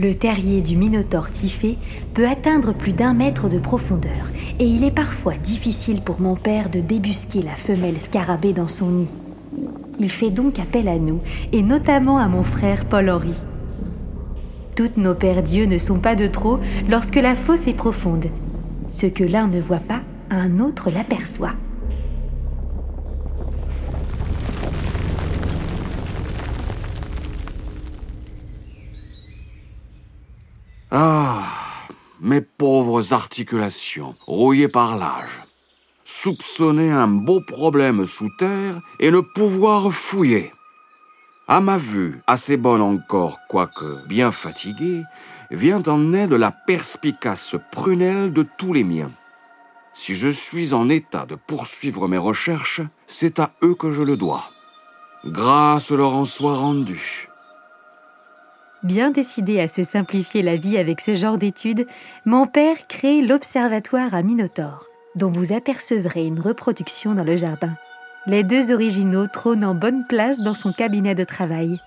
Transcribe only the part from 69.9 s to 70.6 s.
place dans